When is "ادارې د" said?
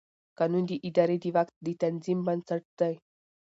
0.87-1.25